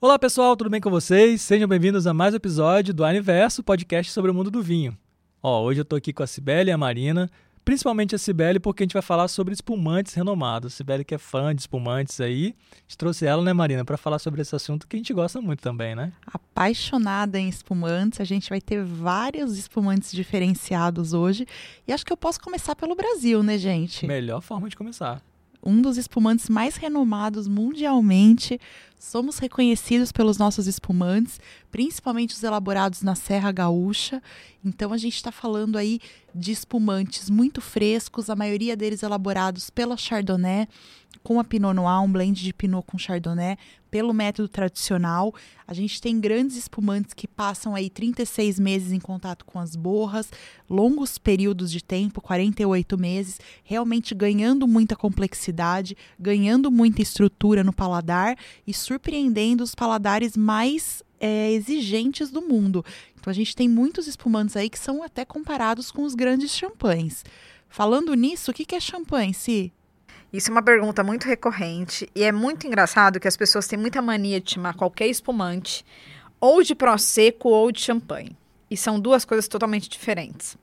Olá 0.00 0.18
pessoal, 0.18 0.56
tudo 0.56 0.68
bem 0.68 0.80
com 0.80 0.90
vocês? 0.90 1.40
Sejam 1.40 1.68
bem-vindos 1.68 2.06
a 2.06 2.12
mais 2.12 2.34
um 2.34 2.36
episódio 2.36 2.92
do 2.92 3.04
Aniverso, 3.04 3.62
podcast 3.62 4.10
sobre 4.10 4.30
o 4.30 4.34
mundo 4.34 4.50
do 4.50 4.60
vinho. 4.60 4.98
Ó, 5.42 5.62
hoje 5.62 5.80
eu 5.80 5.84
tô 5.84 5.94
aqui 5.94 6.12
com 6.12 6.22
a 6.22 6.26
Cibele 6.26 6.70
e 6.70 6.72
a 6.72 6.76
Marina, 6.76 7.30
principalmente 7.70 8.16
a 8.16 8.18
Cibele, 8.18 8.58
porque 8.58 8.82
a 8.82 8.84
gente 8.84 8.94
vai 8.94 9.02
falar 9.02 9.28
sobre 9.28 9.54
espumantes 9.54 10.12
renomados. 10.14 10.74
Cibele 10.74 11.04
que 11.04 11.14
é 11.14 11.18
fã 11.18 11.54
de 11.54 11.60
espumantes 11.60 12.20
aí, 12.20 12.52
a 12.72 12.74
gente 12.80 12.98
trouxe 12.98 13.24
ela, 13.24 13.44
né, 13.44 13.52
Marina, 13.52 13.84
para 13.84 13.96
falar 13.96 14.18
sobre 14.18 14.42
esse 14.42 14.56
assunto 14.56 14.88
que 14.88 14.96
a 14.96 14.98
gente 14.98 15.14
gosta 15.14 15.40
muito 15.40 15.60
também, 15.60 15.94
né? 15.94 16.12
Apaixonada 16.26 17.38
em 17.38 17.48
espumantes, 17.48 18.20
a 18.20 18.24
gente 18.24 18.50
vai 18.50 18.60
ter 18.60 18.82
vários 18.82 19.56
espumantes 19.56 20.10
diferenciados 20.10 21.12
hoje, 21.12 21.46
e 21.86 21.92
acho 21.92 22.04
que 22.04 22.12
eu 22.12 22.16
posso 22.16 22.40
começar 22.40 22.74
pelo 22.74 22.96
Brasil, 22.96 23.40
né, 23.40 23.56
gente? 23.56 24.04
Melhor 24.04 24.40
forma 24.40 24.68
de 24.68 24.74
começar 24.74 25.22
um 25.62 25.80
dos 25.80 25.96
espumantes 25.96 26.48
mais 26.48 26.76
renomados 26.76 27.46
mundialmente. 27.46 28.58
Somos 28.98 29.38
reconhecidos 29.38 30.12
pelos 30.12 30.38
nossos 30.38 30.66
espumantes, 30.66 31.40
principalmente 31.70 32.34
os 32.34 32.42
elaborados 32.42 33.02
na 33.02 33.14
Serra 33.14 33.52
Gaúcha. 33.52 34.22
Então 34.64 34.92
a 34.92 34.98
gente 34.98 35.16
está 35.16 35.32
falando 35.32 35.76
aí 35.76 36.00
de 36.34 36.52
espumantes 36.52 37.30
muito 37.30 37.60
frescos, 37.60 38.30
a 38.30 38.36
maioria 38.36 38.76
deles 38.76 39.02
elaborados 39.02 39.70
pela 39.70 39.96
Chardonnay, 39.96 40.68
com 41.22 41.40
a 41.40 41.44
Pinot 41.44 41.74
Noir, 41.74 42.02
um 42.02 42.10
blend 42.10 42.40
de 42.42 42.52
Pinot 42.52 42.86
com 42.86 42.96
Chardonnay, 42.96 43.56
pelo 43.90 44.14
método 44.14 44.48
tradicional. 44.48 45.34
A 45.66 45.74
gente 45.74 46.00
tem 46.00 46.20
grandes 46.20 46.56
espumantes 46.56 47.12
que 47.12 47.26
passam 47.26 47.74
aí 47.74 47.90
36 47.90 48.60
meses 48.60 48.92
em 48.92 49.00
contato 49.00 49.44
com 49.44 49.58
as 49.58 49.74
borras, 49.74 50.30
longos 50.68 51.18
períodos 51.18 51.70
de 51.72 51.82
tempo, 51.82 52.20
48 52.20 52.96
meses, 52.98 53.40
realmente 53.64 54.14
ganhando 54.14 54.68
muita 54.68 54.94
complexidade, 54.94 55.96
ganhando 56.18 56.70
muita 56.70 57.02
estrutura 57.02 57.64
no 57.64 57.72
paladar 57.72 58.36
e 58.66 58.72
surpreendendo 58.72 59.64
os 59.64 59.74
paladares 59.74 60.36
mais 60.36 61.02
é, 61.20 61.52
exigentes 61.52 62.30
do 62.30 62.40
mundo. 62.40 62.84
Então 63.20 63.30
a 63.30 63.34
gente 63.34 63.54
tem 63.54 63.68
muitos 63.68 64.06
espumantes 64.06 64.56
aí 64.56 64.70
que 64.70 64.78
são 64.78 65.02
até 65.02 65.24
comparados 65.24 65.90
com 65.90 66.02
os 66.04 66.14
grandes 66.14 66.50
champanhes. 66.50 67.22
Falando 67.68 68.14
nisso, 68.14 68.50
o 68.50 68.54
que 68.54 68.74
é 68.74 68.80
champanhe, 68.80 69.34
Si? 69.34 69.72
Isso 70.32 70.48
é 70.48 70.52
uma 70.52 70.62
pergunta 70.62 71.02
muito 71.02 71.26
recorrente 71.26 72.08
e 72.14 72.22
é 72.22 72.30
muito 72.30 72.66
engraçado 72.66 73.18
que 73.18 73.26
as 73.26 73.36
pessoas 73.36 73.66
têm 73.66 73.78
muita 73.78 74.00
mania 74.00 74.40
de 74.40 74.52
chamar 74.52 74.74
qualquer 74.74 75.08
espumante 75.08 75.84
ou 76.40 76.62
de 76.62 76.74
prosecco 76.74 77.48
ou 77.48 77.70
de 77.70 77.80
champanhe. 77.80 78.36
E 78.70 78.76
são 78.76 78.98
duas 78.98 79.24
coisas 79.24 79.48
totalmente 79.48 79.88
diferentes. 79.88 80.56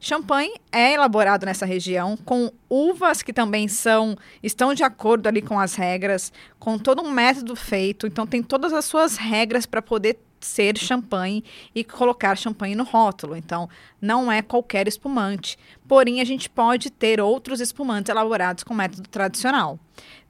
Champanhe 0.00 0.54
é 0.72 0.94
elaborado 0.94 1.46
nessa 1.46 1.64
região 1.64 2.16
com 2.16 2.50
uvas 2.68 3.22
que 3.22 3.32
também 3.32 3.68
são 3.68 4.16
estão 4.42 4.74
de 4.74 4.82
acordo 4.82 5.26
ali 5.26 5.40
com 5.40 5.58
as 5.58 5.74
regras, 5.74 6.32
com 6.58 6.78
todo 6.78 7.02
um 7.02 7.10
método 7.10 7.54
feito, 7.54 8.06
então 8.06 8.26
tem 8.26 8.42
todas 8.42 8.72
as 8.72 8.84
suas 8.84 9.16
regras 9.16 9.64
para 9.64 9.80
poder 9.80 10.18
ser 10.44 10.78
champanhe 10.78 11.42
e 11.74 11.82
colocar 11.82 12.36
champanhe 12.36 12.74
no 12.74 12.84
rótulo. 12.84 13.36
Então, 13.36 13.68
não 14.00 14.30
é 14.30 14.42
qualquer 14.42 14.86
espumante. 14.86 15.58
Porém, 15.88 16.20
a 16.20 16.24
gente 16.24 16.48
pode 16.48 16.90
ter 16.90 17.20
outros 17.20 17.60
espumantes 17.60 18.10
elaborados 18.10 18.64
com 18.64 18.74
método 18.74 19.08
tradicional. 19.08 19.78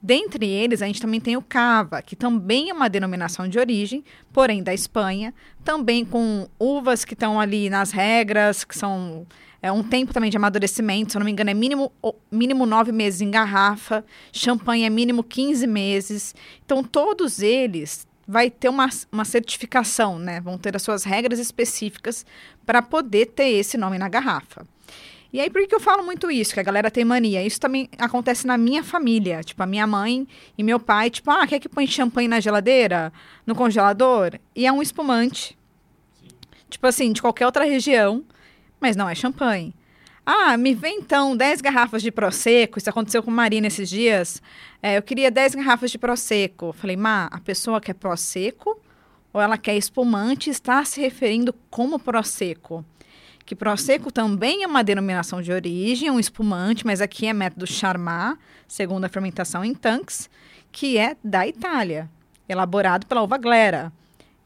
Dentre 0.01 0.47
eles, 0.47 0.81
a 0.81 0.85
gente 0.85 1.01
também 1.01 1.19
tem 1.19 1.35
o 1.35 1.41
cava, 1.41 2.01
que 2.01 2.15
também 2.15 2.69
é 2.69 2.73
uma 2.73 2.89
denominação 2.89 3.47
de 3.47 3.57
origem, 3.57 4.03
porém 4.31 4.61
da 4.61 4.73
Espanha, 4.73 5.33
também 5.63 6.05
com 6.05 6.47
uvas 6.59 7.03
que 7.03 7.13
estão 7.13 7.39
ali 7.39 7.69
nas 7.69 7.91
regras, 7.91 8.63
que 8.63 8.77
são 8.77 9.25
é 9.65 9.71
um 9.71 9.81
tempo 9.81 10.13
também 10.13 10.29
de 10.29 10.37
amadurecimento, 10.37 11.11
se 11.11 11.17
eu 11.17 11.19
não 11.19 11.25
me 11.25 11.31
engano, 11.31 11.49
é 11.49 11.53
mínimo, 11.55 11.91
mínimo 12.31 12.67
nove 12.67 12.91
meses 12.91 13.19
em 13.19 13.31
garrafa, 13.31 14.05
champanhe 14.31 14.83
é 14.85 14.89
mínimo 14.91 15.23
15 15.23 15.65
meses. 15.65 16.35
Então, 16.63 16.83
todos 16.83 17.41
eles 17.41 18.05
vai 18.27 18.49
ter 18.49 18.69
uma, 18.69 18.89
uma 19.11 19.25
certificação, 19.25 20.17
né? 20.17 20.41
Vão 20.41 20.57
ter 20.57 20.75
as 20.75 20.81
suas 20.81 21.03
regras 21.03 21.39
específicas 21.39 22.25
para 22.65 22.81
poder 22.81 23.27
ter 23.27 23.49
esse 23.49 23.77
nome 23.77 23.97
na 23.97 24.09
garrafa. 24.09 24.65
E 25.31 25.39
aí, 25.39 25.49
por 25.49 25.67
que 25.67 25.75
eu 25.75 25.81
falo 25.81 26.01
muito 26.03 26.31
isso? 26.31 26.53
Que 26.53 26.61
a 26.61 26.63
galera 26.63 26.89
tem 26.89 27.03
mania. 27.03 27.45
Isso 27.45 27.59
também 27.59 27.89
acontece 27.99 28.47
na 28.47 28.57
minha 28.57 28.83
família. 28.83 29.43
Tipo, 29.43 29.63
a 29.63 29.65
minha 29.65 29.85
mãe 29.85 30.25
e 30.57 30.63
meu 30.63 30.79
pai, 30.79 31.09
tipo, 31.09 31.29
ah, 31.29 31.45
quer 31.45 31.59
que 31.59 31.67
põe 31.67 31.85
champanhe 31.85 32.27
na 32.27 32.39
geladeira? 32.39 33.11
No 33.45 33.53
congelador? 33.53 34.39
E 34.55 34.65
é 34.65 34.71
um 34.71 34.81
espumante. 34.81 35.57
Sim. 36.21 36.27
Tipo 36.69 36.87
assim, 36.87 37.11
de 37.11 37.21
qualquer 37.21 37.45
outra 37.45 37.65
região, 37.65 38.23
mas 38.79 38.95
não 38.95 39.09
é 39.09 39.13
champanhe. 39.13 39.75
Ah, 40.25 40.57
me 40.57 40.73
vê 40.73 40.89
então 40.89 41.37
10 41.37 41.61
garrafas 41.61 42.01
de 42.01 42.11
Prosecco. 42.11 42.79
Isso 42.79 42.89
aconteceu 42.89 43.21
com 43.21 43.29
Marina 43.29 43.67
esses 43.67 43.87
dias. 43.87 44.41
É, 44.81 44.97
eu 44.97 45.03
queria 45.03 45.29
10 45.29 45.55
garrafas 45.55 45.91
de 45.91 45.99
Prosecco. 45.99 46.73
Falei, 46.73 46.97
Má, 46.97 47.27
a 47.31 47.39
pessoa 47.39 47.79
quer 47.79 47.93
Prosecco 47.93 48.79
ou 49.31 49.39
ela 49.39 49.57
quer 49.57 49.75
espumante 49.75 50.49
está 50.49 50.83
se 50.83 50.99
referindo 50.99 51.53
como 51.69 51.99
Prosecco? 51.99 52.83
Que 53.45 53.55
Prosecco 53.55 54.11
também 54.11 54.63
é 54.63 54.67
uma 54.67 54.83
denominação 54.83 55.41
de 55.41 55.51
origem, 55.51 56.09
um 56.09 56.19
espumante, 56.19 56.85
mas 56.85 57.01
aqui 57.01 57.27
é 57.27 57.33
método 57.33 57.67
Charmat, 57.67 58.39
segundo 58.67 59.05
a 59.05 59.09
fermentação 59.09 59.63
em 59.63 59.75
tanques, 59.75 60.27
que 60.71 60.97
é 60.97 61.15
da 61.23 61.45
Itália, 61.45 62.09
elaborado 62.49 63.05
pela 63.05 63.21
uva 63.21 63.37
glera. 63.37 63.93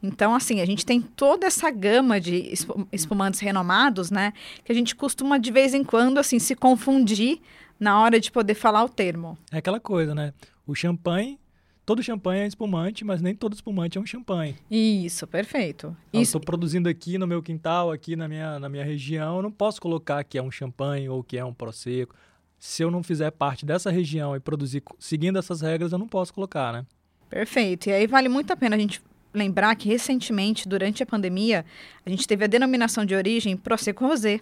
Então, 0.02 0.34
assim, 0.34 0.60
a 0.60 0.64
gente 0.64 0.84
tem 0.84 1.00
toda 1.00 1.46
essa 1.46 1.70
gama 1.70 2.20
de 2.20 2.52
espumantes 2.90 3.40
renomados, 3.40 4.10
né? 4.10 4.32
Que 4.64 4.72
a 4.72 4.74
gente 4.74 4.94
costuma, 4.96 5.38
de 5.38 5.50
vez 5.50 5.74
em 5.74 5.84
quando, 5.84 6.18
assim, 6.18 6.38
se 6.38 6.54
confundir 6.54 7.40
na 7.78 8.00
hora 8.00 8.18
de 8.18 8.30
poder 8.30 8.54
falar 8.54 8.84
o 8.84 8.88
termo. 8.88 9.36
É 9.52 9.58
aquela 9.58 9.80
coisa, 9.80 10.14
né? 10.14 10.32
O 10.66 10.74
champanhe, 10.74 11.38
todo 11.84 12.02
champanhe 12.02 12.42
é 12.42 12.46
espumante, 12.46 13.04
mas 13.04 13.20
nem 13.20 13.34
todo 13.34 13.52
espumante 13.52 13.98
é 13.98 14.00
um 14.00 14.06
champanhe. 14.06 14.56
Isso, 14.70 15.26
perfeito. 15.26 15.96
Eu 16.12 16.22
estou 16.22 16.40
produzindo 16.40 16.88
aqui 16.88 17.18
no 17.18 17.26
meu 17.26 17.42
quintal, 17.42 17.90
aqui 17.90 18.16
na 18.16 18.28
minha, 18.28 18.58
na 18.58 18.68
minha 18.68 18.84
região, 18.84 19.36
eu 19.36 19.42
não 19.42 19.50
posso 19.50 19.80
colocar 19.80 20.22
que 20.24 20.38
é 20.38 20.42
um 20.42 20.50
champanhe 20.50 21.08
ou 21.08 21.22
que 21.22 21.36
é 21.36 21.44
um 21.44 21.52
prosecco. 21.52 22.14
Se 22.58 22.82
eu 22.82 22.90
não 22.90 23.02
fizer 23.02 23.30
parte 23.30 23.64
dessa 23.64 23.90
região 23.90 24.36
e 24.36 24.40
produzir 24.40 24.82
seguindo 24.98 25.38
essas 25.38 25.62
regras, 25.62 25.92
eu 25.92 25.98
não 25.98 26.06
posso 26.06 26.32
colocar, 26.32 26.72
né? 26.72 26.84
Perfeito. 27.30 27.88
E 27.88 27.92
aí 27.92 28.06
vale 28.06 28.28
muito 28.28 28.52
a 28.52 28.56
pena 28.56 28.76
a 28.76 28.78
gente 28.78 29.00
lembrar 29.32 29.74
que 29.76 29.88
recentemente, 29.88 30.68
durante 30.68 31.02
a 31.02 31.06
pandemia, 31.06 31.64
a 32.04 32.10
gente 32.10 32.26
teve 32.26 32.44
a 32.44 32.48
denominação 32.48 33.04
de 33.04 33.14
origem 33.14 33.56
Prosecco 33.56 34.06
Rosé, 34.06 34.40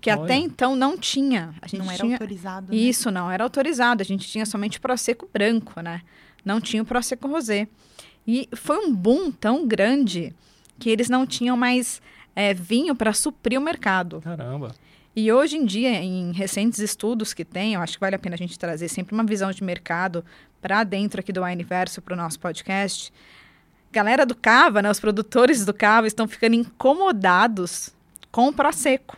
que 0.00 0.10
Olha. 0.10 0.22
até 0.22 0.34
então 0.34 0.74
não 0.74 0.96
tinha. 0.96 1.54
A 1.60 1.66
gente 1.66 1.84
não 1.84 1.90
era 1.90 2.04
autorizado. 2.04 2.72
Né? 2.72 2.76
Isso, 2.76 3.10
não 3.10 3.30
era 3.30 3.44
autorizado. 3.44 4.02
A 4.02 4.04
gente 4.04 4.28
tinha 4.28 4.46
somente 4.46 4.80
Prosecco 4.80 5.28
branco, 5.32 5.80
né? 5.80 6.02
Não 6.44 6.60
tinha 6.60 6.82
o 6.82 6.86
Prosecco 6.86 7.28
Rosé. 7.28 7.68
E 8.26 8.48
foi 8.54 8.78
um 8.78 8.94
boom 8.94 9.30
tão 9.30 9.66
grande 9.66 10.34
que 10.78 10.88
eles 10.88 11.08
não 11.08 11.26
tinham 11.26 11.56
mais 11.56 12.00
é, 12.34 12.54
vinho 12.54 12.94
para 12.94 13.12
suprir 13.12 13.58
o 13.58 13.62
mercado. 13.62 14.20
Caramba! 14.22 14.74
E 15.14 15.30
hoje 15.32 15.56
em 15.56 15.66
dia, 15.66 15.90
em 16.02 16.32
recentes 16.32 16.78
estudos 16.78 17.34
que 17.34 17.44
tem, 17.44 17.74
eu 17.74 17.80
acho 17.80 17.94
que 17.94 18.00
vale 18.00 18.14
a 18.14 18.18
pena 18.18 18.36
a 18.36 18.38
gente 18.38 18.58
trazer 18.58 18.88
sempre 18.88 19.12
uma 19.12 19.24
visão 19.24 19.50
de 19.50 19.62
mercado 19.62 20.24
para 20.62 20.84
dentro 20.84 21.20
aqui 21.20 21.32
do 21.32 21.42
Universo 21.42 22.00
para 22.00 22.14
o 22.14 22.16
nosso 22.16 22.38
podcast 22.38 23.12
galera 23.90 24.24
do 24.24 24.34
Cava, 24.34 24.80
né, 24.82 24.90
os 24.90 25.00
produtores 25.00 25.64
do 25.64 25.74
Cava 25.74 26.06
estão 26.06 26.28
ficando 26.28 26.54
incomodados 26.54 27.94
com 28.30 28.48
o 28.48 28.52
Prosecco. 28.52 29.16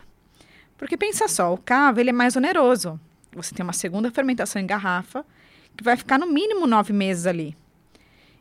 Porque 0.77 0.97
pensa 0.97 1.27
só, 1.27 1.53
o 1.53 1.57
Cava 1.57 2.01
ele 2.01 2.09
é 2.09 2.13
mais 2.13 2.35
oneroso. 2.35 2.99
Você 3.33 3.53
tem 3.53 3.63
uma 3.63 3.73
segunda 3.73 4.11
fermentação 4.11 4.61
em 4.61 4.65
garrafa, 4.65 5.25
que 5.77 5.83
vai 5.83 5.95
ficar 5.95 6.19
no 6.19 6.27
mínimo 6.27 6.67
nove 6.67 6.93
meses 6.93 7.25
ali. 7.25 7.55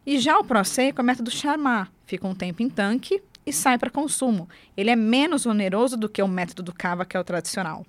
E 0.05 0.19
já 0.19 0.39
o 0.39 0.45
Prosecco 0.45 1.01
é 1.01 1.05
método 1.05 1.31
Charmat, 1.31 1.89
fica 2.07 2.27
um 2.27 2.35
tempo 2.35 2.63
em 2.63 2.69
tanque 2.69 3.23
e 3.47 3.53
sai 3.53 3.79
para 3.79 3.91
consumo. 3.91 4.49
Ele 4.77 4.91
é 4.91 4.97
menos 4.97 5.47
oneroso 5.47 5.97
do 5.97 6.09
que 6.09 6.23
o 6.23 6.29
método 6.29 6.63
do 6.63 6.75
Cava, 6.75 7.05
que 7.05 7.17
é 7.17 7.21
o 7.21 7.25
tradicional. 7.25 7.87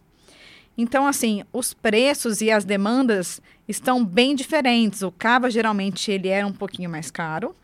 Então, 0.77 1.05
assim, 1.05 1.43
os 1.53 1.73
preços 1.73 2.41
e 2.41 2.49
as 2.49 2.65
demandas 2.65 3.41
estão 3.67 4.03
bem 4.03 4.35
diferentes. 4.35 5.01
O 5.01 5.11
Cava, 5.11 5.49
geralmente, 5.49 6.11
ele 6.11 6.29
é 6.29 6.45
um 6.45 6.53
pouquinho 6.53 6.89
mais 6.89 7.11
caro, 7.11 7.55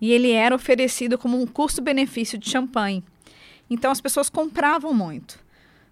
e 0.00 0.12
ele 0.12 0.32
era 0.32 0.54
oferecido 0.54 1.16
como 1.16 1.40
um 1.40 1.46
custo-benefício 1.46 2.38
de 2.38 2.48
champanhe. 2.48 3.04
Então 3.70 3.90
as 3.90 4.00
pessoas 4.00 4.28
compravam 4.28 4.92
muito. 4.92 5.38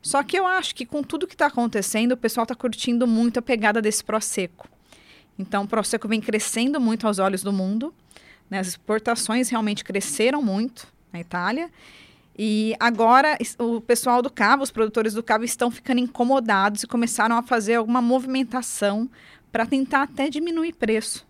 Só 0.03 0.23
que 0.23 0.39
eu 0.39 0.47
acho 0.47 0.75
que 0.75 0.85
com 0.85 1.03
tudo 1.03 1.27
que 1.27 1.35
está 1.35 1.47
acontecendo, 1.47 2.13
o 2.13 2.17
pessoal 2.17 2.45
está 2.45 2.55
curtindo 2.55 3.07
muito 3.07 3.39
a 3.39 3.43
pegada 3.43 3.81
desse 3.81 4.03
Prosecco. 4.03 4.69
Então 5.39 5.65
o 5.65 5.69
Prosecco 5.69 6.09
vem 6.09 6.21
crescendo 6.21 6.81
muito 6.81 7.07
aos 7.07 7.19
olhos 7.19 7.43
do 7.43 7.53
mundo. 7.53 7.95
Né? 8.51 8.59
As 8.59 8.69
exportações 8.69 9.49
realmente 9.49 9.85
cresceram 9.85 10.43
muito 10.43 10.89
na 11.13 11.21
Itália. 11.21 11.71
E 12.37 12.75
agora 12.79 13.37
o 13.59 13.81
pessoal 13.81 14.23
do 14.23 14.31
cavo, 14.31 14.63
os 14.63 14.71
produtores 14.71 15.15
do 15.15 15.23
cavo 15.23 15.45
estão 15.45 15.71
ficando 15.71 16.01
incomodados 16.01 16.85
e 16.85 16.87
começaram 16.87 17.37
a 17.37 17.43
fazer 17.43 17.75
alguma 17.75 18.01
movimentação 18.01 19.11
para 19.51 19.67
tentar 19.67 20.03
até 20.03 20.31
diminuir 20.31 20.73
preço 20.75 21.28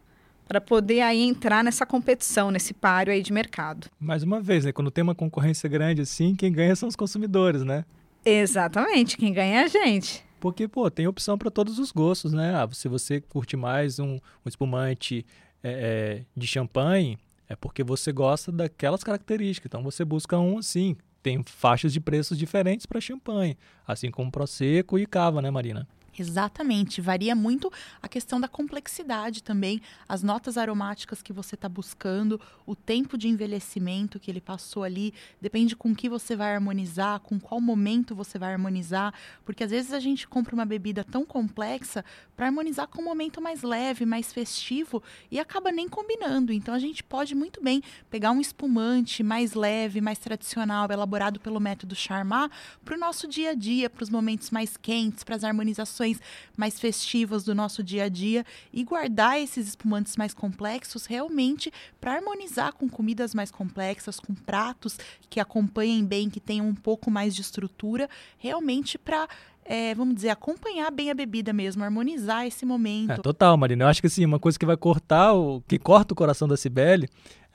para 0.48 0.60
poder 0.60 1.02
aí 1.02 1.22
entrar 1.22 1.62
nessa 1.62 1.84
competição, 1.84 2.50
nesse 2.50 2.72
páreo 2.72 3.12
aí 3.12 3.22
de 3.22 3.32
mercado. 3.32 3.88
Mais 4.00 4.22
uma 4.22 4.40
vez, 4.40 4.64
né? 4.64 4.72
Quando 4.72 4.90
tem 4.90 5.04
uma 5.04 5.14
concorrência 5.14 5.68
grande 5.68 6.00
assim, 6.00 6.34
quem 6.34 6.50
ganha 6.50 6.74
são 6.74 6.88
os 6.88 6.96
consumidores, 6.96 7.62
né? 7.62 7.84
Exatamente, 8.24 9.16
quem 9.16 9.32
ganha 9.32 9.60
é 9.60 9.64
a 9.64 9.68
gente. 9.68 10.24
Porque, 10.40 10.66
pô, 10.66 10.90
tem 10.90 11.06
opção 11.06 11.36
para 11.36 11.50
todos 11.50 11.78
os 11.78 11.92
gostos, 11.92 12.32
né? 12.32 12.54
Ah, 12.54 12.68
se 12.72 12.88
você 12.88 13.20
curte 13.20 13.56
mais 13.56 13.98
um, 13.98 14.14
um 14.14 14.48
espumante 14.48 15.26
é, 15.62 15.70
é, 15.70 16.24
de 16.36 16.46
champanhe, 16.46 17.18
é 17.48 17.56
porque 17.56 17.82
você 17.82 18.12
gosta 18.12 18.50
daquelas 18.50 19.04
características. 19.04 19.68
Então 19.68 19.82
você 19.82 20.04
busca 20.04 20.38
um 20.38 20.58
assim. 20.58 20.96
Tem 21.20 21.42
faixas 21.44 21.92
de 21.92 22.00
preços 22.00 22.38
diferentes 22.38 22.86
para 22.86 23.00
champanhe, 23.00 23.58
assim 23.86 24.10
como 24.10 24.30
Prosecco 24.30 24.98
e 24.98 25.04
Cava, 25.04 25.42
né, 25.42 25.50
Marina? 25.50 25.86
Exatamente, 26.22 27.00
varia 27.00 27.34
muito 27.34 27.70
a 28.02 28.08
questão 28.08 28.40
da 28.40 28.48
complexidade 28.48 29.42
também, 29.42 29.80
as 30.08 30.22
notas 30.22 30.56
aromáticas 30.56 31.22
que 31.22 31.32
você 31.32 31.54
está 31.54 31.68
buscando, 31.68 32.40
o 32.66 32.74
tempo 32.74 33.16
de 33.16 33.28
envelhecimento 33.28 34.18
que 34.18 34.30
ele 34.30 34.40
passou 34.40 34.82
ali, 34.82 35.12
depende 35.40 35.76
com 35.76 35.94
que 35.94 36.08
você 36.08 36.34
vai 36.34 36.54
harmonizar, 36.54 37.20
com 37.20 37.38
qual 37.38 37.60
momento 37.60 38.14
você 38.14 38.38
vai 38.38 38.52
harmonizar, 38.52 39.12
porque 39.44 39.64
às 39.64 39.70
vezes 39.70 39.92
a 39.92 40.00
gente 40.00 40.26
compra 40.26 40.54
uma 40.54 40.64
bebida 40.64 41.04
tão 41.04 41.24
complexa 41.24 42.04
para 42.36 42.46
harmonizar 42.46 42.88
com 42.88 43.02
um 43.02 43.04
momento 43.04 43.40
mais 43.40 43.62
leve, 43.62 44.06
mais 44.06 44.32
festivo 44.32 45.02
e 45.30 45.38
acaba 45.38 45.70
nem 45.70 45.88
combinando. 45.88 46.52
Então 46.52 46.74
a 46.74 46.78
gente 46.78 47.02
pode 47.02 47.34
muito 47.34 47.62
bem 47.62 47.82
pegar 48.08 48.30
um 48.30 48.40
espumante 48.40 49.22
mais 49.22 49.54
leve, 49.54 50.00
mais 50.00 50.18
tradicional, 50.18 50.88
elaborado 50.90 51.40
pelo 51.40 51.60
método 51.60 51.94
Charmat, 51.94 52.50
para 52.84 52.96
o 52.96 52.98
nosso 52.98 53.26
dia 53.26 53.50
a 53.50 53.54
dia, 53.54 53.90
para 53.90 54.02
os 54.02 54.10
momentos 54.10 54.50
mais 54.50 54.76
quentes, 54.76 55.24
para 55.24 55.36
as 55.36 55.44
harmonizações 55.44 56.07
mais 56.56 56.78
festivas 56.78 57.44
do 57.44 57.54
nosso 57.54 57.82
dia 57.82 58.04
a 58.04 58.08
dia 58.08 58.44
e 58.72 58.84
guardar 58.84 59.40
esses 59.40 59.68
espumantes 59.68 60.16
mais 60.16 60.32
complexos 60.32 61.06
realmente 61.06 61.72
para 62.00 62.14
harmonizar 62.14 62.72
com 62.72 62.88
comidas 62.88 63.34
mais 63.34 63.50
complexas, 63.50 64.20
com 64.20 64.34
pratos 64.34 64.98
que 65.28 65.40
acompanhem 65.40 66.04
bem, 66.04 66.30
que 66.30 66.40
tenham 66.40 66.68
um 66.68 66.74
pouco 66.74 67.10
mais 67.10 67.34
de 67.34 67.42
estrutura, 67.42 68.08
realmente 68.38 68.98
para 68.98 69.28
é, 69.68 69.94
vamos 69.94 70.14
dizer, 70.14 70.30
acompanhar 70.30 70.90
bem 70.90 71.10
a 71.10 71.14
bebida 71.14 71.52
mesmo, 71.52 71.84
harmonizar 71.84 72.46
esse 72.46 72.64
momento. 72.64 73.12
É, 73.12 73.16
total, 73.18 73.54
Marina. 73.58 73.84
Eu 73.84 73.88
acho 73.88 74.00
que 74.00 74.06
assim, 74.06 74.24
uma 74.24 74.38
coisa 74.38 74.58
que 74.58 74.64
vai 74.64 74.78
cortar, 74.78 75.34
o 75.34 75.60
que 75.68 75.78
corta 75.78 76.14
o 76.14 76.16
coração 76.16 76.48
da 76.48 76.56
Cibele 76.56 77.06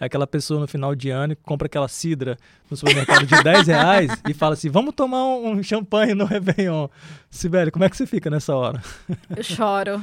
é 0.03 0.07
aquela 0.07 0.27
pessoa 0.27 0.59
no 0.59 0.67
final 0.67 0.93
de 0.93 1.09
ano 1.09 1.35
que 1.35 1.41
compra 1.43 1.65
aquela 1.65 1.87
cidra 1.87 2.37
no 2.69 2.77
supermercado 2.77 3.25
de 3.25 3.43
10 3.43 3.67
reais 3.67 4.11
e 4.27 4.33
fala 4.33 4.53
assim: 4.53 4.69
vamos 4.69 4.93
tomar 4.93 5.23
um, 5.25 5.51
um 5.51 5.63
champanhe 5.63 6.13
no 6.13 6.25
Réveillon. 6.25 6.87
Sibeli, 7.29 7.71
como 7.71 7.83
é 7.83 7.89
que 7.89 7.97
você 7.97 8.05
fica 8.05 8.29
nessa 8.29 8.55
hora? 8.55 8.79
Eu 9.35 9.43
choro. 9.43 9.99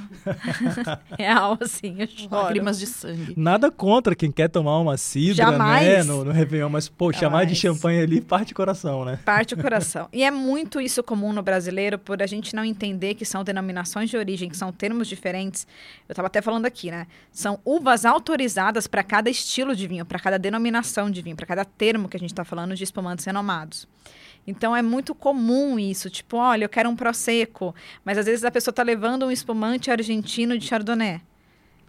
Real, 1.16 1.56
assim, 1.60 1.94
eu 2.00 2.08
choro. 2.08 2.34
Lágrimas 2.34 2.78
de 2.78 2.86
sangue. 2.88 3.34
Nada 3.36 3.70
contra 3.70 4.16
quem 4.16 4.32
quer 4.32 4.48
tomar 4.48 4.78
uma 4.80 4.96
cidra, 4.96 5.44
Jamais. 5.44 5.86
né, 5.86 6.02
no, 6.02 6.24
no 6.24 6.32
Réveillon, 6.32 6.68
mas, 6.68 6.88
pô, 6.88 7.12
chamar 7.12 7.46
de 7.46 7.54
champanhe 7.54 8.02
ali 8.02 8.20
parte 8.20 8.52
o 8.52 8.56
coração, 8.56 9.04
né? 9.04 9.20
Parte 9.24 9.54
o 9.54 9.56
coração. 9.56 10.08
E 10.12 10.24
é 10.24 10.30
muito 10.30 10.80
isso 10.80 11.04
comum 11.04 11.32
no 11.32 11.40
brasileiro, 11.40 12.00
por 12.00 12.20
a 12.20 12.26
gente 12.26 12.54
não 12.54 12.64
entender 12.64 13.14
que 13.14 13.24
são 13.24 13.44
denominações 13.44 14.10
de 14.10 14.16
origem, 14.16 14.48
que 14.48 14.56
são 14.56 14.72
termos 14.72 15.06
diferentes. 15.06 15.68
Eu 16.08 16.12
estava 16.12 16.26
até 16.26 16.42
falando 16.42 16.66
aqui, 16.66 16.90
né? 16.90 17.06
São 17.30 17.60
uvas 17.64 18.04
autorizadas 18.04 18.88
para 18.88 19.04
cada 19.04 19.30
estilo 19.30 19.76
de 19.76 19.86
vinho, 19.90 20.04
para 20.06 20.18
cada 20.18 20.38
denominação 20.38 21.10
de 21.10 21.20
vinho, 21.20 21.36
para 21.36 21.46
cada 21.46 21.64
termo 21.64 22.08
que 22.08 22.16
a 22.16 22.20
gente 22.20 22.30
está 22.32 22.44
falando 22.44 22.74
de 22.74 22.84
espumantes 22.84 23.24
renomados. 23.24 23.86
Então 24.46 24.74
é 24.74 24.80
muito 24.80 25.14
comum 25.14 25.78
isso, 25.78 26.08
tipo, 26.08 26.36
olha, 26.38 26.64
eu 26.64 26.68
quero 26.68 26.88
um 26.88 26.96
prosecco, 26.96 27.74
mas 28.04 28.16
às 28.16 28.24
vezes 28.26 28.44
a 28.44 28.50
pessoa 28.50 28.72
está 28.72 28.82
levando 28.82 29.26
um 29.26 29.30
espumante 29.30 29.90
argentino 29.90 30.56
de 30.58 30.66
chardonnay, 30.66 31.20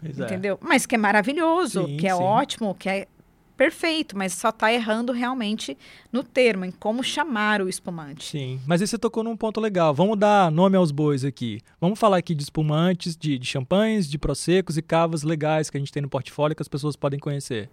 Pois 0.01 0.19
é. 0.19 0.23
entendeu? 0.25 0.57
Mas 0.61 0.85
que 0.85 0.95
é 0.95 0.97
maravilhoso, 0.97 1.85
Sim, 1.85 1.97
que 1.97 2.07
é 2.07 2.13
sim. 2.15 2.21
ótimo, 2.21 2.75
que 2.75 2.89
é 2.89 3.07
perfeito, 3.55 4.17
mas 4.17 4.33
só 4.33 4.49
está 4.49 4.73
errando 4.73 5.13
realmente 5.13 5.77
no 6.11 6.23
termo, 6.23 6.65
em 6.65 6.71
como 6.71 7.03
chamar 7.03 7.61
o 7.61 7.69
espumante. 7.69 8.23
Sim, 8.31 8.59
mas 8.65 8.81
aí 8.81 8.87
você 8.87 8.97
tocou 8.97 9.23
num 9.23 9.37
ponto 9.37 9.61
legal. 9.61 9.93
Vamos 9.93 10.17
dar 10.17 10.51
nome 10.51 10.75
aos 10.75 10.91
bois 10.91 11.23
aqui. 11.23 11.61
Vamos 11.79 11.99
falar 11.99 12.17
aqui 12.17 12.33
de 12.33 12.41
espumantes, 12.41 13.15
de, 13.15 13.37
de 13.37 13.45
champanhes, 13.45 14.09
de 14.09 14.17
prosecos 14.17 14.77
e 14.77 14.81
cavas 14.81 15.21
legais 15.21 15.69
que 15.69 15.77
a 15.77 15.79
gente 15.79 15.91
tem 15.91 16.01
no 16.01 16.09
portfólio 16.09 16.55
que 16.55 16.61
as 16.63 16.67
pessoas 16.67 16.95
podem 16.95 17.19
conhecer. 17.19 17.69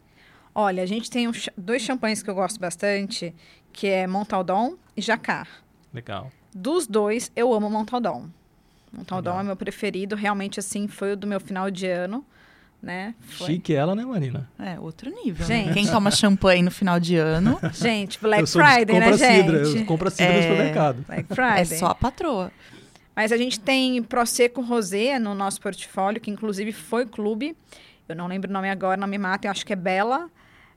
Olha, 0.60 0.82
a 0.82 0.86
gente 0.86 1.08
tem 1.08 1.28
um 1.28 1.32
dois 1.56 1.82
champanhes 1.82 2.20
que 2.20 2.28
eu 2.28 2.34
gosto 2.34 2.58
bastante, 2.58 3.32
que 3.72 3.86
é 3.86 4.08
Montaldon 4.08 4.74
e 4.96 5.00
Jacquard. 5.00 5.48
Legal. 5.94 6.32
Dos 6.52 6.84
dois, 6.88 7.30
eu 7.36 7.54
amo 7.54 7.70
Montaldon. 7.70 8.26
Montaldon 8.92 9.30
Legal. 9.30 9.40
é 9.44 9.46
meu 9.46 9.56
preferido, 9.56 10.16
realmente 10.16 10.58
assim, 10.58 10.88
foi 10.88 11.12
o 11.12 11.16
do 11.16 11.28
meu 11.28 11.38
final 11.38 11.70
de 11.70 11.86
ano, 11.86 12.26
né? 12.82 13.14
Foi. 13.20 13.46
Chique 13.46 13.72
ela, 13.72 13.94
né, 13.94 14.04
Marina? 14.04 14.50
É, 14.58 14.80
outro 14.80 15.08
nível. 15.10 15.46
Gente. 15.46 15.68
Né? 15.68 15.74
Quem 15.74 15.86
toma 15.86 16.10
champanhe 16.10 16.60
no 16.60 16.72
final 16.72 16.98
de 16.98 17.14
ano 17.16 17.56
Gente, 17.72 18.18
Black 18.20 18.40
eu 18.40 18.46
sou 18.48 18.60
de- 18.60 18.68
Friday, 18.68 18.98
né, 18.98 19.10
compra 19.12 19.18
cidra, 19.28 19.64
gente? 19.64 19.78
eu 19.78 19.86
compro 19.86 20.10
cidra 20.10 20.32
no 20.32 20.38
É. 20.38 20.42
supermercado. 20.42 21.04
Black 21.06 21.26
é 21.30 21.34
Friday. 21.36 21.78
só 21.78 21.86
a 21.86 21.94
patroa. 21.94 22.50
Mas 23.14 23.30
a 23.30 23.36
gente 23.36 23.60
tem 23.60 24.02
Prosecco 24.02 24.60
Rosé 24.60 25.20
no 25.20 25.36
nosso 25.36 25.60
portfólio, 25.60 26.20
que 26.20 26.32
inclusive 26.32 26.72
foi 26.72 27.06
clube. 27.06 27.56
Eu 28.08 28.16
não 28.16 28.26
lembro 28.26 28.50
o 28.50 28.52
nome 28.52 28.68
agora, 28.68 28.96
não 29.00 29.06
me 29.06 29.18
matem, 29.18 29.48
eu 29.48 29.52
acho 29.52 29.64
que 29.64 29.72
é 29.72 29.76
Bela. 29.76 30.28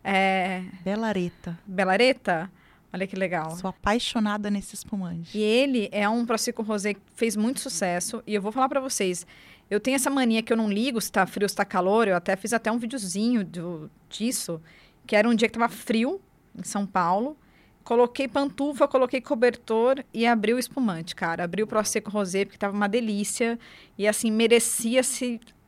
É... 0.04 0.64
Belareta. 0.84 1.58
Belareta? 1.66 2.52
Olha 2.94 3.08
que 3.08 3.16
legal. 3.16 3.52
Sou 3.56 3.70
apaixonada 3.70 4.50
nesse 4.50 4.76
espumante. 4.76 5.38
E 5.38 5.42
ele 5.42 5.88
é 5.92 6.08
um 6.10 6.26
Prosecco 6.26 6.62
Rosé 6.62 6.94
que 6.94 7.02
fez 7.16 7.38
muito 7.38 7.60
sucesso. 7.60 8.22
E 8.28 8.34
eu 8.34 8.42
vou 8.42 8.52
falar 8.52 8.68
pra 8.68 8.82
vocês, 8.82 9.26
eu 9.70 9.80
tenho 9.80 9.96
essa 9.96 10.10
mania 10.10 10.44
que 10.44 10.52
eu 10.52 10.58
não 10.58 10.70
ligo 10.70 11.00
se 11.00 11.10
tá 11.12 11.26
frio 11.26 11.46
ou 11.46 11.50
se 11.50 11.56
tá 11.56 11.64
calor. 11.64 12.08
Eu 12.08 12.16
até 12.16 12.36
fiz 12.36 12.52
até 12.52 12.70
um 12.70 12.78
videozinho 12.78 13.46
do, 13.46 13.90
disso, 14.10 14.62
que 15.08 15.16
era 15.16 15.28
um 15.28 15.34
dia 15.34 15.48
que 15.48 15.58
tava 15.58 15.72
frio 15.72 16.20
em 16.58 16.64
São 16.64 16.86
Paulo. 16.86 17.38
Coloquei 17.84 18.28
pantufa, 18.28 18.88
coloquei 18.88 19.22
cobertor 19.22 20.04
e 20.14 20.28
abri 20.28 20.54
o 20.54 20.60
espumante, 20.60 21.16
cara. 21.16 21.46
Abri 21.46 21.64
o 21.64 21.68
Prosecco 21.68 22.12
Rosé 22.12 22.44
porque 22.44 22.58
tava 22.58 22.76
uma 22.76 22.90
delícia. 22.90 23.58
E 23.98 24.08
assim, 24.08 24.30
merecia 24.30 25.02
se 25.02 25.40
eh, 25.40 25.61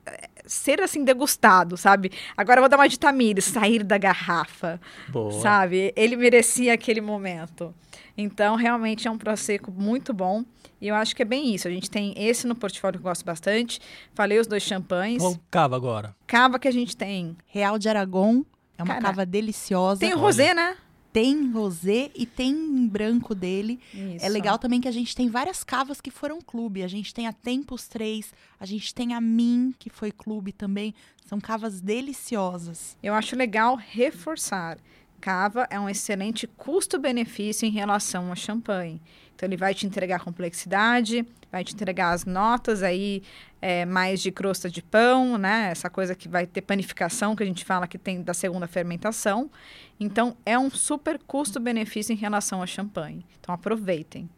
ser 0.46 0.82
assim 0.82 1.04
degustado, 1.04 1.78
sabe? 1.78 2.12
Agora 2.36 2.60
eu 2.60 2.64
vou 2.64 2.70
dar 2.70 2.78
uma 2.78 2.88
de 2.88 3.00
Tamires, 3.00 3.46
sair 3.46 3.84
da 3.84 3.98
garrafa 3.98 4.80
Boa. 5.10 5.32
sabe? 5.32 5.94
Ele 5.96 6.16
merecia 6.16 6.74
aquele 6.74 7.02
momento. 7.02 7.74
Então, 8.18 8.56
realmente 8.56 9.08
é 9.08 9.12
um 9.12 9.18
prosecco 9.18 9.72
muito 9.72 10.14
bom. 10.14 10.44
E 10.80 10.88
eu 10.90 10.96
acho 10.96 11.16
que 11.16 11.22
é 11.22 11.26
bem 11.26 11.56
isso. 11.56 11.68
A 11.68 11.72
gente 11.72 11.90
tem 11.90 12.14
esse 12.18 12.46
no 12.46 12.56
portfólio 12.56 13.00
que 13.00 13.06
eu 13.06 13.10
gosto 13.10 13.24
bastante. 13.26 13.80
Falei 14.14 14.38
os 14.38 14.48
dois 14.48 14.62
champanhes. 14.64 15.24
Qual 15.24 15.40
cava 15.50 15.76
agora? 15.76 16.14
Cava 16.28 16.60
que 16.60 16.68
a 16.68 16.72
gente 16.72 16.96
tem. 16.96 17.38
Real 17.48 17.80
de 17.80 17.88
Aragon 17.88 18.44
é 18.78 18.84
uma 18.84 18.96
Cara, 18.96 19.06
cava 19.06 19.26
deliciosa. 19.26 20.02
Tem 20.02 20.14
o 20.14 20.18
rosé, 20.20 20.54
né? 20.54 20.76
Tem 21.14 21.52
rosé 21.52 22.10
e 22.16 22.26
tem 22.26 22.88
branco 22.88 23.36
dele. 23.36 23.80
Isso. 23.94 24.26
É 24.26 24.28
legal 24.28 24.58
também 24.58 24.82
que 24.82 24.88
a 24.88 24.92
gente 24.92 25.16
tem 25.16 25.30
várias 25.30 25.64
cavas 25.64 26.02
que 26.02 26.10
foram 26.10 26.42
clube. 26.42 26.84
A 26.84 26.88
gente 26.88 27.14
tem 27.14 27.28
a 27.28 27.32
Tempus 27.32 27.88
3, 27.88 28.34
a 28.60 28.66
gente 28.66 28.94
tem 28.94 29.14
a 29.14 29.22
Min, 29.22 29.74
que 29.78 29.92
foi 29.92 30.12
clube 30.12 30.52
também. 30.52 30.94
São 31.26 31.40
cavas 31.40 31.80
deliciosas. 31.80 32.98
Eu 33.02 33.14
acho 33.14 33.36
legal 33.36 33.76
reforçar. 33.76 34.80
Cava 35.24 35.66
é 35.70 35.80
um 35.80 35.88
excelente 35.88 36.46
custo-benefício 36.46 37.66
em 37.66 37.72
relação 37.72 38.28
ao 38.28 38.36
champanhe. 38.36 39.02
Então, 39.34 39.48
ele 39.48 39.56
vai 39.56 39.74
te 39.74 39.88
entregar 39.88 40.20
complexidade, 40.20 41.26
vai 41.50 41.64
te 41.64 41.74
entregar 41.74 42.12
as 42.12 42.26
notas 42.26 42.84
aí 42.84 43.24
é, 43.62 43.86
mais 43.86 44.22
de 44.22 44.34
crosta 44.34 44.70
de 44.70 44.82
pão, 44.82 45.38
né? 45.38 45.70
Essa 45.72 45.90
coisa 45.90 46.14
que 46.14 46.28
vai 46.28 46.46
ter 46.46 46.62
panificação, 46.62 47.38
que 47.38 47.44
a 47.44 47.46
gente 47.46 47.64
fala 47.64 47.88
que 47.88 47.98
tem 47.98 48.22
da 48.22 48.34
segunda 48.34 48.68
fermentação. 48.68 49.50
Então, 49.98 50.36
é 50.46 50.60
um 50.60 50.70
super 50.70 51.18
custo-benefício 51.26 52.12
em 52.12 52.18
relação 52.18 52.60
ao 52.60 52.68
champanhe. 52.68 53.26
Então, 53.40 53.56
aproveitem. 53.56 54.30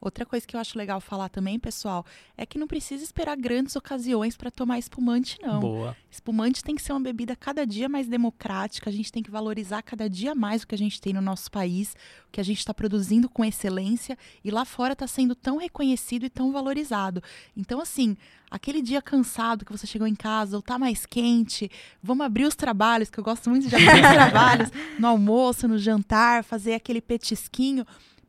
Outra 0.00 0.26
coisa 0.26 0.46
que 0.46 0.54
eu 0.54 0.60
acho 0.60 0.76
legal 0.76 1.00
falar 1.00 1.28
também, 1.28 1.58
pessoal, 1.58 2.04
é 2.36 2.44
que 2.44 2.58
não 2.58 2.66
precisa 2.66 3.02
esperar 3.02 3.36
grandes 3.36 3.74
ocasiões 3.76 4.36
para 4.36 4.50
tomar 4.50 4.78
espumante, 4.78 5.38
não. 5.40 5.60
Boa. 5.60 5.96
Espumante 6.10 6.62
tem 6.62 6.74
que 6.74 6.82
ser 6.82 6.92
uma 6.92 7.00
bebida 7.00 7.34
cada 7.34 7.66
dia 7.66 7.88
mais 7.88 8.06
democrática, 8.06 8.90
a 8.90 8.92
gente 8.92 9.10
tem 9.10 9.22
que 9.22 9.30
valorizar 9.30 9.82
cada 9.82 10.08
dia 10.08 10.34
mais 10.34 10.62
o 10.62 10.66
que 10.66 10.74
a 10.74 10.78
gente 10.78 11.00
tem 11.00 11.12
no 11.12 11.20
nosso 11.20 11.50
país, 11.50 11.94
o 12.28 12.32
que 12.32 12.40
a 12.40 12.44
gente 12.44 12.58
está 12.58 12.74
produzindo 12.74 13.28
com 13.28 13.44
excelência 13.44 14.18
e 14.44 14.50
lá 14.50 14.64
fora 14.64 14.92
está 14.92 15.06
sendo 15.06 15.34
tão 15.34 15.56
reconhecido 15.56 16.24
e 16.24 16.30
tão 16.30 16.52
valorizado. 16.52 17.22
Então, 17.56 17.80
assim, 17.80 18.16
aquele 18.50 18.82
dia 18.82 19.00
cansado 19.02 19.64
que 19.64 19.72
você 19.72 19.86
chegou 19.86 20.06
em 20.06 20.14
casa 20.14 20.56
ou 20.56 20.62
tá 20.62 20.78
mais 20.78 21.06
quente, 21.06 21.70
vamos 22.02 22.24
abrir 22.24 22.44
os 22.44 22.54
trabalhos, 22.54 23.10
que 23.10 23.18
eu 23.18 23.24
gosto 23.24 23.50
muito 23.50 23.68
de 23.68 23.74
abrir 23.74 24.04
os 24.04 24.12
trabalhos, 24.12 24.70
no 24.98 25.08
almoço, 25.08 25.66
no 25.66 25.78
jantar, 25.78 26.44
fazer 26.44 26.74
aquele 26.74 27.00
petisquinho. 27.00 27.86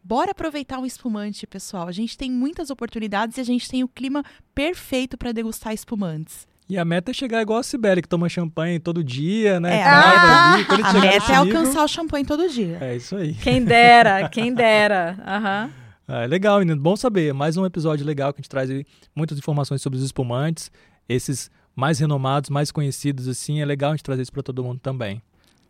Bora 0.07 0.31
aproveitar 0.31 0.79
um 0.79 0.85
espumante, 0.85 1.45
pessoal. 1.45 1.85
A 1.85 1.91
gente 1.91 2.17
tem 2.17 2.31
muitas 2.31 2.69
oportunidades 2.69 3.37
e 3.37 3.41
a 3.41 3.43
gente 3.43 3.67
tem 3.67 3.83
o 3.83 3.89
clima 3.89 4.23
perfeito 4.55 5.17
para 5.17 5.33
degustar 5.33 5.73
espumantes. 5.73 6.47
E 6.69 6.77
a 6.77 6.85
meta 6.85 7.11
é 7.11 7.13
chegar 7.13 7.41
igual 7.41 7.59
a 7.59 7.63
Sibeli, 7.63 8.01
que 8.01 8.07
toma 8.07 8.29
champanhe 8.29 8.79
todo 8.79 9.03
dia, 9.03 9.59
né? 9.59 9.79
É, 9.79 9.83
Cava 9.83 10.07
a- 10.07 10.53
ali. 10.53 10.65
A 10.81 10.93
meta 10.93 11.33
é 11.33 11.39
nível- 11.43 11.57
alcançar 11.59 11.83
o 11.83 11.87
champanhe 11.89 12.23
todo 12.25 12.47
dia. 12.49 12.77
É 12.79 12.95
isso 12.95 13.17
aí. 13.17 13.33
Quem 13.33 13.61
dera, 13.65 14.29
quem 14.29 14.53
dera. 14.55 15.17
Aham. 15.27 15.69
Ah, 16.07 16.23
é 16.23 16.27
legal, 16.27 16.59
menino. 16.59 16.79
Bom 16.81 16.95
saber. 16.95 17.33
Mais 17.33 17.57
um 17.57 17.65
episódio 17.65 18.05
legal 18.05 18.31
que 18.31 18.39
a 18.39 18.41
gente 18.41 18.49
traz 18.49 18.69
aí 18.69 18.85
muitas 19.13 19.37
informações 19.37 19.81
sobre 19.81 19.97
os 19.99 20.05
espumantes. 20.05 20.71
Esses 21.09 21.51
mais 21.75 21.99
renomados, 21.99 22.49
mais 22.49 22.71
conhecidos, 22.71 23.27
assim, 23.27 23.59
é 23.59 23.65
legal 23.65 23.91
a 23.91 23.93
gente 23.95 24.03
trazer 24.05 24.21
isso 24.21 24.31
para 24.31 24.41
todo 24.43 24.63
mundo 24.63 24.79
também. 24.79 25.21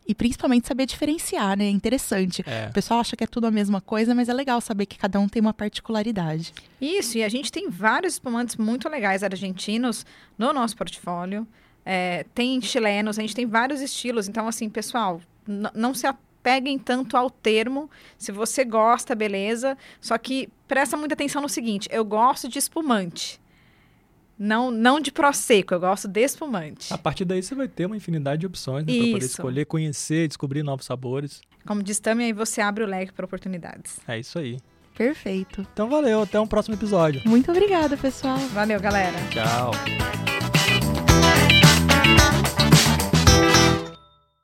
E 0.08 0.14
principalmente 0.14 0.66
saber 0.66 0.86
diferenciar, 0.86 1.56
né? 1.58 1.66
É 1.66 1.70
interessante. 1.70 2.42
É. 2.46 2.68
O 2.70 2.72
pessoal 2.72 3.00
acha 3.00 3.14
que 3.14 3.22
é 3.22 3.26
tudo 3.26 3.46
a 3.46 3.50
mesma 3.50 3.78
coisa, 3.78 4.14
mas 4.14 4.30
é 4.30 4.32
legal 4.32 4.58
saber 4.58 4.86
que 4.86 4.96
cada 4.96 5.20
um 5.20 5.28
tem 5.28 5.42
uma 5.42 5.52
particularidade. 5.52 6.54
Isso, 6.80 7.18
e 7.18 7.22
a 7.22 7.28
gente 7.28 7.52
tem 7.52 7.68
vários 7.68 8.14
espumantes 8.14 8.56
muito 8.56 8.88
legais 8.88 9.22
argentinos 9.22 10.06
no 10.38 10.50
nosso 10.54 10.74
portfólio. 10.74 11.46
É, 11.84 12.24
tem 12.34 12.58
chilenos, 12.62 13.18
a 13.18 13.22
gente 13.22 13.34
tem 13.34 13.44
vários 13.46 13.82
estilos. 13.82 14.28
Então, 14.28 14.48
assim, 14.48 14.70
pessoal, 14.70 15.20
não 15.74 15.92
se 15.92 16.06
apeguem 16.06 16.78
tanto 16.78 17.14
ao 17.14 17.28
termo. 17.28 17.90
Se 18.16 18.32
você 18.32 18.64
gosta, 18.64 19.14
beleza. 19.14 19.76
Só 20.00 20.16
que 20.16 20.48
presta 20.66 20.96
muita 20.96 21.12
atenção 21.14 21.42
no 21.42 21.48
seguinte: 21.50 21.86
eu 21.92 22.04
gosto 22.04 22.48
de 22.48 22.58
espumante. 22.58 23.38
Não, 24.38 24.70
não 24.70 25.00
de 25.00 25.10
prosecco, 25.10 25.74
eu 25.74 25.80
gosto 25.80 26.06
de 26.06 26.20
espumante. 26.20 26.92
A 26.92 26.98
partir 26.98 27.24
daí 27.24 27.42
você 27.42 27.54
vai 27.54 27.66
ter 27.66 27.86
uma 27.86 27.96
infinidade 27.96 28.40
de 28.40 28.46
opções 28.46 28.86
né, 28.86 28.92
para 28.92 29.12
poder 29.12 29.24
escolher, 29.24 29.64
conhecer, 29.64 30.28
descobrir 30.28 30.62
novos 30.62 30.86
sabores. 30.86 31.40
Como 31.66 31.82
diz 31.82 31.98
Tami, 31.98 32.24
aí 32.24 32.32
você 32.32 32.60
abre 32.60 32.84
o 32.84 32.86
leque 32.86 33.12
para 33.12 33.24
oportunidades. 33.24 33.98
É 34.06 34.18
isso 34.18 34.38
aí. 34.38 34.58
Perfeito. 34.96 35.66
Então 35.72 35.88
valeu, 35.88 36.22
até 36.22 36.40
um 36.40 36.46
próximo 36.46 36.74
episódio. 36.74 37.22
Muito 37.24 37.50
obrigada, 37.50 37.96
pessoal. 37.96 38.38
Valeu, 38.52 38.80
galera. 38.80 39.16
Tchau. 39.30 40.27